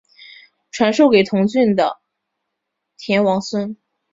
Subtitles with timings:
[0.71, 2.01] 传授给同郡的
[2.97, 3.77] 田王孙。